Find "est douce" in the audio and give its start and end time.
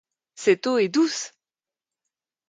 0.79-1.31